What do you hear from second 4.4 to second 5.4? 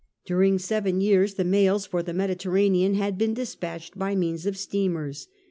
of steamers.